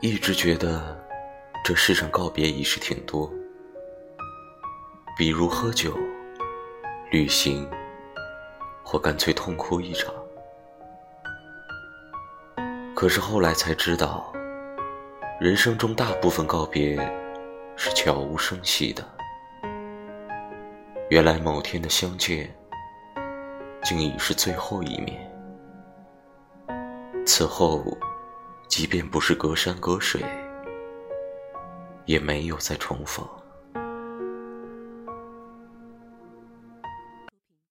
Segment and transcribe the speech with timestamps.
[0.00, 0.96] 一直觉得
[1.64, 3.32] 这世上告别仪式挺多，
[5.16, 5.96] 比如喝酒、
[7.10, 7.68] 旅行，
[8.84, 10.14] 或干脆痛哭一场。
[12.94, 14.30] 可是后来才知道，
[15.40, 16.96] 人生中大部分告别
[17.74, 19.02] 是悄无声息的。
[21.08, 22.54] 原来某天的相见，
[23.82, 25.18] 竟已是最后一面。
[27.24, 27.82] 此后，
[28.68, 30.22] 即便不是隔山隔水，
[32.04, 33.26] 也没有再重逢。